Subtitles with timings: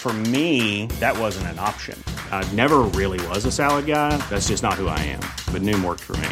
[0.00, 2.02] For me, that wasn't an option.
[2.30, 4.16] I never really was a salad guy.
[4.30, 5.20] That's just not who I am.
[5.52, 6.28] But Noom worked for me.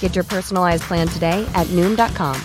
[0.00, 2.38] Get your personalized plan today at Noom.com.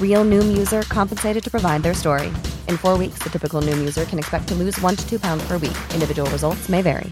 [0.00, 2.28] Real Noom user compensated to provide their story.
[2.68, 5.42] In four weeks, the typical Noom user can expect to lose one to two pounds
[5.48, 5.78] per week.
[5.94, 7.10] Individual results may vary.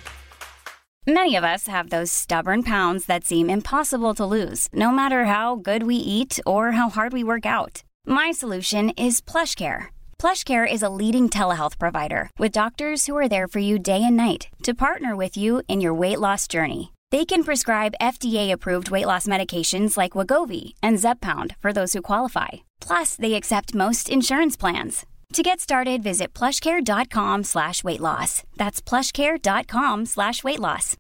[1.06, 5.56] Many of us have those stubborn pounds that seem impossible to lose, no matter how
[5.56, 7.82] good we eat or how hard we work out.
[8.06, 9.88] My solution is PlushCare.
[10.20, 14.18] PlushCare is a leading telehealth provider with doctors who are there for you day and
[14.18, 16.92] night to partner with you in your weight loss journey.
[17.10, 22.48] They can prescribe FDA-approved weight loss medications like Wagovi and Zepbound for those who qualify.
[22.82, 25.06] Plus, they accept most insurance plans.
[25.32, 28.42] To get started, visit plushcare.com slash weight loss.
[28.58, 30.98] That's plushcare.com slash weight loss.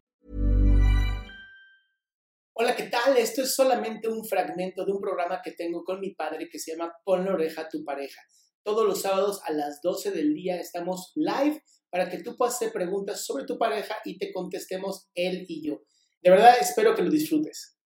[2.54, 3.18] Hola, ¿qué tal?
[3.18, 6.72] Esto es solamente un fragmento de un programa que tengo con mi padre que se
[6.72, 8.20] llama Pon la oreja a tu pareja.
[8.62, 12.72] Todos los sábados a las 12 del día estamos live para que tú puedas hacer
[12.72, 15.82] preguntas sobre tu pareja y te contestemos él y yo.
[16.22, 17.78] De verdad, espero que lo disfrutes.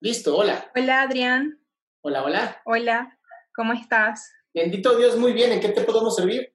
[0.00, 0.70] Listo, hola.
[0.76, 1.60] Hola, Adrián.
[2.02, 2.62] Hola, hola.
[2.64, 3.18] Hola,
[3.54, 4.30] ¿cómo estás?
[4.54, 5.52] Bendito Dios, muy bien.
[5.52, 6.54] ¿En qué te podemos servir?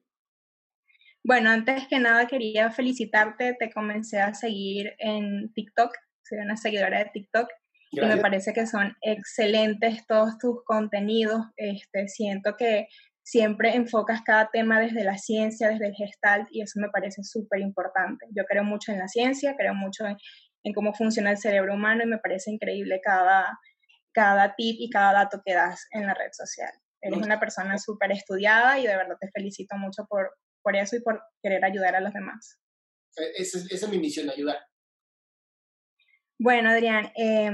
[1.24, 3.54] Bueno, antes que nada quería felicitarte.
[3.58, 5.92] Te comencé a seguir en TikTok.
[6.22, 7.48] Soy una seguidora de TikTok.
[7.92, 8.14] Gracias.
[8.14, 11.42] Y me parece que son excelentes todos tus contenidos.
[11.56, 12.88] Este, siento que
[13.22, 17.60] siempre enfocas cada tema desde la ciencia, desde el gestalt, y eso me parece súper
[17.60, 18.26] importante.
[18.36, 20.16] Yo creo mucho en la ciencia, creo mucho en,
[20.64, 23.58] en, cómo funciona el cerebro humano y me parece increíble cada,
[24.12, 26.72] cada tip y cada dato que das en la red social.
[27.00, 31.00] Eres una persona súper estudiada y de verdad te felicito mucho por, por eso y
[31.00, 32.60] por querer ayudar a los demás.
[33.16, 34.58] Esa es, esa es mi misión, ayudar.
[36.38, 37.50] Bueno, Adrián, eh,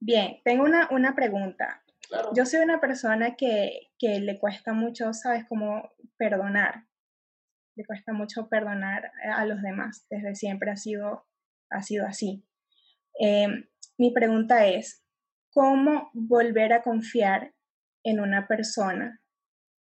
[0.00, 1.82] bien, tengo una, una pregunta.
[2.08, 2.30] Claro.
[2.34, 5.44] Yo soy una persona que, que le cuesta mucho, ¿sabes?
[5.48, 6.86] Como perdonar.
[7.76, 10.06] Le cuesta mucho perdonar a los demás.
[10.08, 11.26] Desde siempre ha sido,
[11.70, 12.44] ha sido así.
[13.20, 13.48] Eh,
[13.98, 15.04] mi pregunta es,
[15.50, 17.54] ¿cómo volver a confiar
[18.02, 19.22] en una persona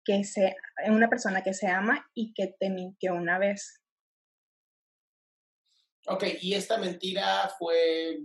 [0.04, 3.80] que se, en una persona que se ama y que te mintió una vez?
[6.08, 8.18] Ok, y esta mentira fue,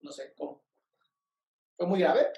[0.00, 0.64] no sé, ¿cómo?
[1.82, 2.28] ¿Fue muy grave?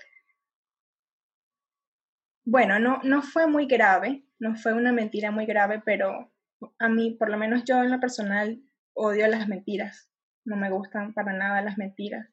[2.47, 6.33] Bueno, no, no fue muy grave, no fue una mentira muy grave, pero
[6.79, 8.63] a mí, por lo menos yo en lo personal,
[8.95, 10.11] odio las mentiras.
[10.47, 12.27] No me gustan para nada las mentiras.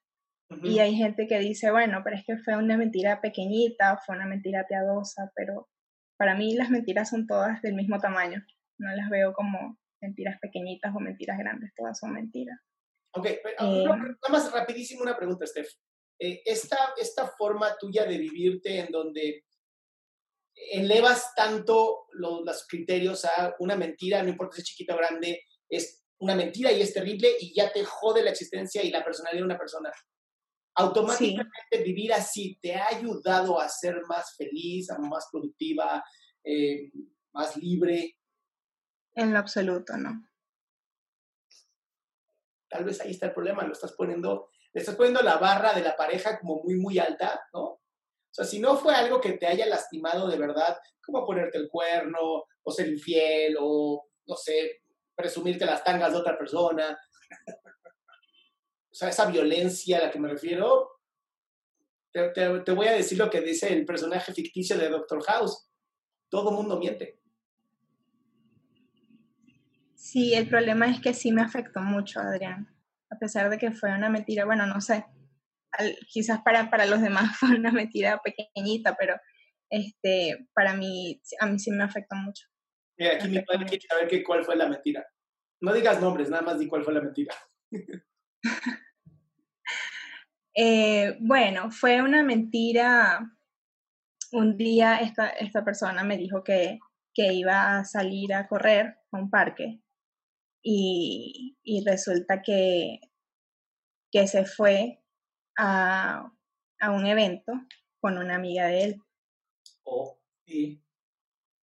[0.51, 0.71] Uh -huh.
[0.71, 4.25] Y hay gente que dice, bueno, pero es que fue una mentira pequeñita, fue una
[4.25, 5.67] mentira piadosa, pero
[6.17, 8.41] para mí las mentiras son todas del mismo tamaño.
[8.79, 12.57] No las veo como mentiras pequeñitas o mentiras grandes, todas son mentiras.
[13.13, 15.67] Ok, pero eh, nada más rapidísimo una pregunta, Steph.
[16.23, 19.43] Eh, esta, esta forma tuya de vivirte en donde
[20.53, 25.41] elevas tanto lo, los criterios a una mentira, no importa si es chiquita o grande,
[25.67, 29.41] es una mentira y es terrible y ya te jode la existencia y la personalidad
[29.41, 29.91] de una persona.
[30.75, 31.83] Automáticamente sí.
[31.83, 36.03] vivir así te ha ayudado a ser más feliz, a más productiva,
[36.43, 36.91] eh,
[37.33, 38.15] más libre.
[39.15, 40.27] En lo absoluto, no.
[42.69, 45.95] Tal vez ahí está el problema, lo estás poniendo, estás poniendo la barra de la
[45.95, 47.61] pareja como muy, muy alta, ¿no?
[47.63, 51.69] O sea, si no fue algo que te haya lastimado de verdad, como ponerte el
[51.69, 54.83] cuerno, o ser infiel, o, no sé,
[55.15, 56.97] presumirte las tangas de otra persona.
[58.89, 60.91] o sea, esa violencia a la que me refiero,
[62.13, 65.67] te, te, te, voy a decir lo que dice el personaje ficticio de Doctor House.
[66.29, 67.19] Todo mundo miente.
[69.95, 72.70] Sí, el problema es que sí me afectó mucho, Adrián.
[73.21, 75.05] A pesar de que fue una mentira, bueno, no sé,
[75.73, 79.15] al, quizás para, para los demás fue una mentira pequeñita, pero
[79.69, 82.47] este, para mí, a mí sí me afectó mucho.
[82.97, 85.05] Mira, aquí mi padre quiere saber que, cuál fue la mentira.
[85.61, 87.35] No digas nombres, nada más di cuál fue la mentira.
[90.55, 93.19] eh, bueno, fue una mentira.
[94.31, 96.79] Un día esta, esta persona me dijo que,
[97.13, 99.83] que iba a salir a correr a un parque
[100.63, 102.99] y, y resulta que,
[104.11, 105.01] que se fue
[105.57, 106.31] a,
[106.79, 107.53] a, un evento
[107.99, 109.01] con una amiga de él.
[109.83, 110.81] Oh, ¿y,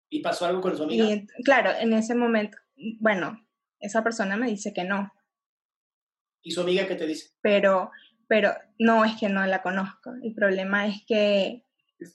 [0.08, 1.06] ¿y pasó algo con su amiga?
[1.06, 2.56] Y, claro, en ese momento,
[3.00, 3.46] bueno,
[3.80, 5.12] esa persona me dice que no.
[6.42, 7.30] ¿Y su amiga qué te dice?
[7.42, 7.90] Pero,
[8.28, 10.12] pero no es que no la conozco.
[10.22, 11.64] El problema es que,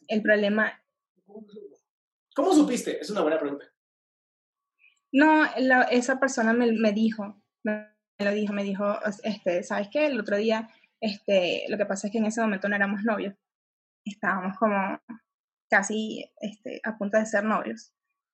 [0.07, 0.81] el problema...
[2.35, 2.99] ¿Cómo supiste?
[2.99, 3.65] Es una buena pregunta.
[5.11, 5.45] No,
[5.91, 10.06] esa persona me, me dijo, me, lo dijo, me dijo, este, ¿sabes qué?
[10.06, 10.69] El otro día,
[11.01, 13.36] este, lo que pasa es que en ese momento no éramos novios.
[14.06, 15.00] Estábamos como
[15.69, 17.92] casi este, a punto de ser novios.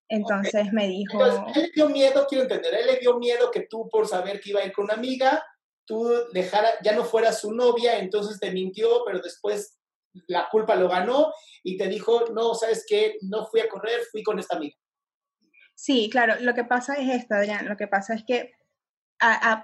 [0.10, 1.24] Entonces me dijo...
[1.24, 4.42] Entonces, él le dio miedo, quiero entender, él le dio miedo que tú por saber
[4.42, 5.44] que iba a ir con una amiga,
[5.86, 9.80] tú dejara, ya no fueras su novia, entonces te mintió, pero después
[10.28, 11.32] la culpa lo ganó
[11.64, 13.18] y te dijo, no, ¿sabes qué?
[13.22, 14.75] No fui a correr, fui con esta amiga.
[15.75, 18.52] Sí, claro, lo que pasa es esto, Adrián, lo que pasa es que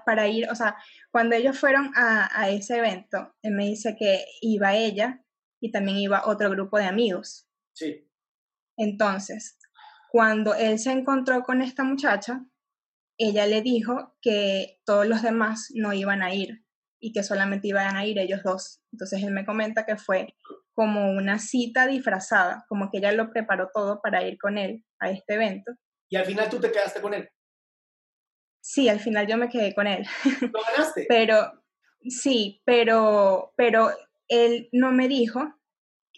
[0.04, 0.76] para ir, o sea,
[1.10, 5.24] cuando ellos fueron a, a ese evento, él me dice que iba ella
[5.60, 7.48] y también iba otro grupo de amigos.
[7.74, 8.08] Sí.
[8.76, 9.58] Entonces,
[10.10, 12.44] cuando él se encontró con esta muchacha,
[13.18, 16.64] ella le dijo que todos los demás no iban a ir
[17.00, 18.82] y que solamente iban a ir ellos dos.
[18.92, 20.34] Entonces él me comenta que fue
[20.74, 25.10] como una cita disfrazada, como que ella lo preparó todo para ir con él a
[25.10, 25.72] este evento.
[26.10, 27.28] Y al final tú te quedaste con él.
[28.68, 30.04] Sí, al final yo me quedé con él.
[30.52, 31.06] ¿Lo ganaste?
[31.08, 31.62] pero
[32.02, 33.90] sí, pero, pero
[34.26, 35.54] él no me dijo,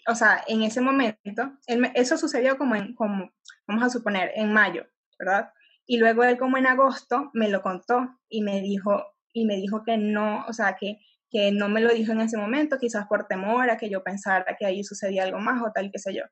[0.06, 1.52] o sea, en ese momento,
[1.94, 3.30] eso sucedió como en, como
[3.66, 4.86] vamos a suponer, en mayo,
[5.18, 5.52] ¿verdad?
[5.86, 9.04] Y luego él como en agosto me lo contó y me dijo,
[9.34, 12.38] y me dijo que no, o sea, que, que no me lo dijo en ese
[12.38, 15.90] momento, quizás por temor a que yo pensara que ahí sucedía algo más o tal,
[15.92, 16.22] qué sé yo.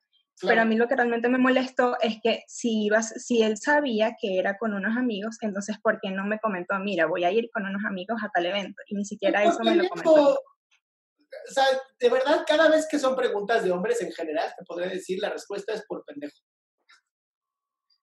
[0.42, 4.16] Pero a mí lo que realmente me molestó es que si, ibas, si él sabía
[4.20, 7.50] que era con unos amigos, entonces ¿por qué no me comentó, mira, voy a ir
[7.50, 8.82] con unos amigos a tal evento?
[8.86, 10.34] Y ni siquiera eso me lo comentó.
[10.34, 11.64] O sea,
[11.98, 15.30] de verdad, cada vez que son preguntas de hombres en general, te podré decir, la
[15.30, 16.36] respuesta es por pendejo.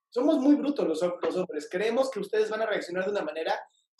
[0.10, 1.02] Somos muy brutos los,
[1.36, 1.68] hombres.
[1.70, 3.60] Creemos que ustedes van a reaccionar de una manera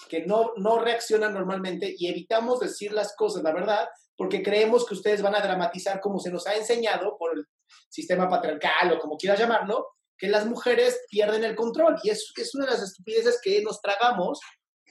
[0.10, 4.94] que no, no reaccionan normalmente y evitamos decir las cosas, la verdad, porque creemos que
[4.94, 7.48] ustedes van a dramatizar como se nos ha enseñado por el
[7.90, 9.88] sistema patriarcal o como quieras llamarlo,
[10.18, 11.98] que las mujeres pierden el control.
[12.04, 14.40] Y es, es una de las estupideces que nos tragamos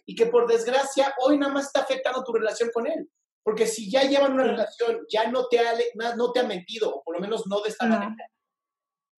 [0.05, 3.09] y que por desgracia hoy nada más está afectando tu relación con él.
[3.45, 5.75] Porque si ya llevan una relación, ya no te ha,
[6.17, 8.15] no te ha mentido, o por lo menos no de esta manera,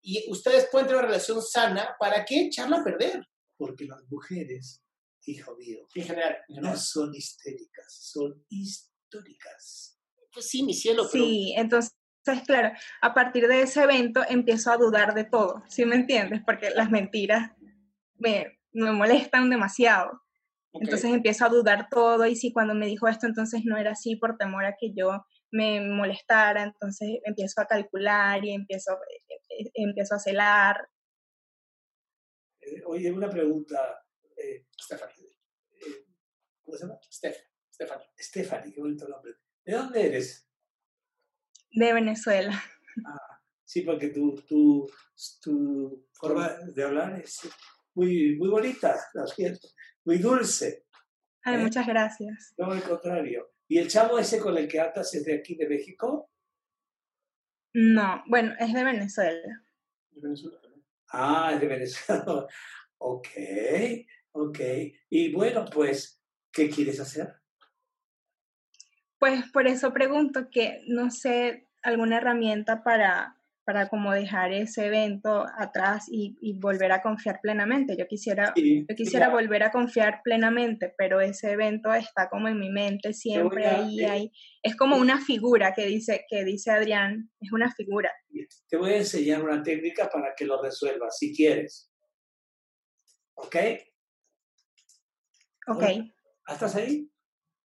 [0.01, 3.21] y ustedes pueden tener una relación sana, ¿para qué echarla a perder?
[3.57, 4.83] Porque las mujeres,
[5.25, 9.97] hijo mío, en general, no son histéricas, son históricas.
[10.33, 11.07] Pues sí, mi cielo.
[11.11, 11.23] Pero...
[11.23, 11.55] Sí,
[12.25, 12.71] entonces, claro,
[13.01, 16.41] a partir de ese evento empiezo a dudar de todo, ¿sí me entiendes?
[16.45, 17.51] Porque las mentiras
[18.15, 20.21] me, me molestan demasiado.
[20.71, 24.15] Entonces empiezo a dudar todo y si cuando me dijo esto entonces no era así
[24.15, 29.71] por temor a que yo me molestara, entonces empiezo a calcular y empiezo, eh, eh,
[29.73, 30.89] empiezo a celar.
[32.61, 34.01] Eh, oye, una pregunta,
[34.37, 35.35] eh, Stephanie.
[36.63, 36.99] ¿Cómo se llama?
[37.09, 38.09] Stephanie.
[38.17, 39.33] Stephanie, qué bonito nombre.
[39.65, 40.52] ¿De dónde eres?
[41.73, 42.63] De Venezuela.
[43.05, 44.87] Ah, sí, porque tu, tu,
[45.41, 47.41] tu forma de hablar es
[47.95, 49.67] muy, muy bonita, lo siento,
[50.05, 50.85] muy dulce.
[51.43, 52.53] Ay, muchas gracias.
[52.57, 53.51] No, al contrario.
[53.67, 56.29] ¿Y el chavo ese con el que atas es de aquí, de México?
[57.73, 59.65] No, bueno, es de Venezuela.
[60.11, 60.59] De Venezuela.
[61.11, 62.47] Ah, es de Venezuela.
[62.99, 63.27] ok,
[64.31, 64.59] ok.
[65.09, 67.33] Y bueno, pues, ¿qué quieres hacer?
[69.23, 75.45] Pues por eso pregunto que, no sé, alguna herramienta para para como dejar ese evento
[75.57, 77.95] atrás y, volver a confiar plenamente.
[77.97, 82.69] Yo quisiera, yo quisiera volver a confiar plenamente, pero ese evento está como en mi
[82.69, 84.31] mente siempre ahí, ahí.
[84.61, 88.11] Es como una figura que dice, que dice Adrián, es una figura.
[88.67, 91.89] Te voy a enseñar una técnica para que lo resuelvas, si quieres.
[93.35, 93.55] ¿Ok?
[95.67, 95.83] Ok.
[96.49, 97.09] ¿Estás ahí?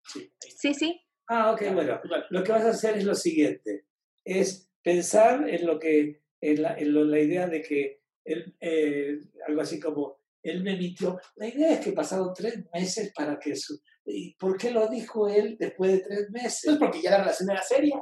[0.02, 0.32] Sí.
[0.40, 1.05] Sí, sí.
[1.28, 2.00] Ah, ok, bueno.
[2.30, 3.86] Lo que vas a hacer es lo siguiente.
[4.24, 9.60] Es pensar en lo que, en la, en la idea de que él, eh, algo
[9.60, 11.18] así como, él me mintió.
[11.36, 13.80] La idea es que pasaron tres meses para que su...
[14.04, 16.62] ¿Y por qué lo dijo él después de tres meses?
[16.64, 18.00] Pues porque ya la relación era seria.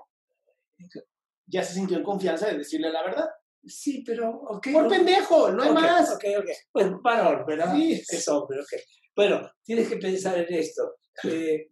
[1.46, 3.28] Ya se sintió en confianza de decirle la verdad.
[3.64, 4.30] Sí, pero...
[4.42, 6.12] Okay, Por pendejo, no hay más.
[6.12, 6.50] Ok, ok.
[6.70, 7.74] Pues varón, ¿verdad?
[7.74, 8.02] Sí.
[8.06, 8.80] Es hombre, ok.
[9.16, 10.96] Bueno, tienes que pensar en esto.
[11.24, 11.70] Eh,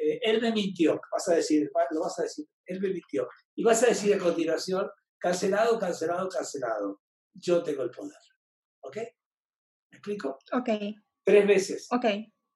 [0.00, 3.28] eh, él me mintió, vas a decir, lo vas a decir, él me mintió.
[3.54, 4.88] Y vas a decir a continuación,
[5.18, 7.00] cancelado, cancelado, cancelado.
[7.34, 8.18] Yo tengo el poder.
[8.82, 8.96] ¿Ok?
[8.96, 10.38] ¿Me explico?
[10.52, 10.68] Ok.
[11.24, 11.86] Tres veces.
[11.90, 12.06] Ok.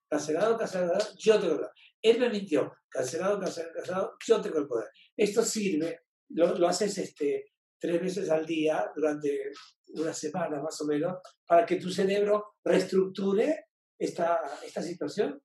[0.08, 1.72] Cancelado, cancelado, yo tengo el poder.
[2.02, 2.72] Él me mintió.
[2.88, 4.88] Cancelado, cancelado, cancelado, yo tengo el poder.
[5.16, 9.52] Esto sirve, lo, lo haces este, tres veces al día durante
[9.94, 13.66] una semana más o menos para que tu cerebro reestructure
[13.98, 15.40] esta, esta situación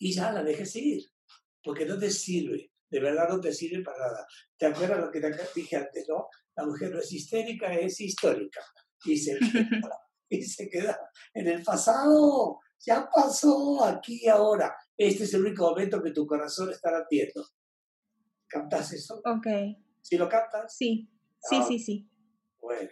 [0.00, 1.04] y ya la dejes ir,
[1.62, 4.26] porque no te sirve, de verdad no te sirve para nada.
[4.56, 6.26] ¿Te acuerdas lo que te dije antes, no?
[6.56, 8.60] La mujer no es histérica, es histórica.
[9.04, 9.38] Y se,
[10.30, 10.98] y se queda
[11.34, 14.74] en el pasado, ya pasó, aquí ahora.
[14.96, 17.46] Este es el único momento que tu corazón está latiendo.
[18.48, 19.20] ¿Captas eso?
[19.24, 19.46] Ok.
[20.00, 20.74] ¿Sí lo captas?
[20.74, 21.10] Sí,
[21.42, 22.10] sí, Ah, sí, sí.
[22.58, 22.90] Bueno.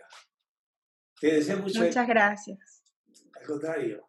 [1.19, 2.83] Te deseo mucho Muchas gracias.
[3.35, 4.09] Al contrario.